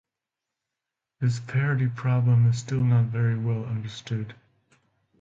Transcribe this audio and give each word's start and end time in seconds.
This 1.19 1.39
parity 1.41 1.87
problem 1.87 2.47
is 2.49 2.57
still 2.57 2.79
not 2.83 3.05
very 3.11 3.37
well 3.37 3.65
understood. 3.65 4.33